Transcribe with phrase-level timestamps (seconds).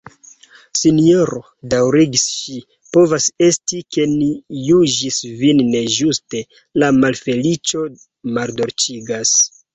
[0.83, 1.41] "Sinjoro,
[1.73, 2.57] daŭrigis ŝi,
[2.97, 4.31] povas esti, ke ni
[4.69, 6.43] juĝis vin nejuste:
[6.85, 7.87] la malfeliĉo
[8.41, 9.39] maldolĉigas."